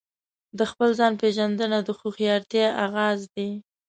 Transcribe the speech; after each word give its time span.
د 0.57 0.59
خپل 0.71 0.89
ځان 0.99 1.13
پیژندنه 1.21 1.77
د 1.83 1.89
هوښیارتیا 1.99 2.67
آغاز 2.85 3.19
دی. 3.33 3.49